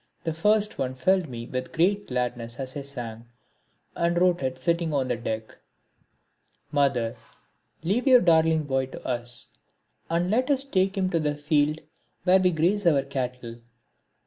[0.23, 3.25] The first one filled me with a great gladness as I sang,
[3.95, 5.59] and wrote it sitting on the deck:
[6.71, 7.15] Mother,
[7.83, 9.49] leave your darling boy to us,
[10.09, 11.81] And let us take him to the field
[12.23, 13.61] where we graze our cattle.